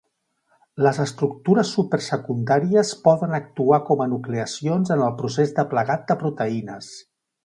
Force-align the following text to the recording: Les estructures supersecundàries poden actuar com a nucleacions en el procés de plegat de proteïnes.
Les 0.85 0.99
estructures 1.03 1.73
supersecundàries 1.75 2.93
poden 3.07 3.37
actuar 3.41 3.79
com 3.93 4.01
a 4.05 4.11
nucleacions 4.17 4.95
en 4.99 5.05
el 5.09 5.13
procés 5.21 5.53
de 5.61 5.67
plegat 5.75 6.09
de 6.13 6.19
proteïnes. 6.25 6.91